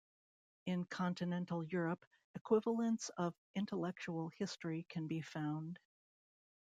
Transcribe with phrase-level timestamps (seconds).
[0.65, 5.77] In continental Europe, equivalents of intellectual history can be found.